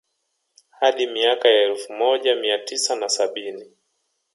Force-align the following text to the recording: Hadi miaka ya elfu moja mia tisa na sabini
Hadi 0.69 1.07
miaka 1.07 1.49
ya 1.49 1.61
elfu 1.63 1.93
moja 1.93 2.35
mia 2.35 2.57
tisa 2.57 2.95
na 2.95 3.09
sabini 3.09 3.71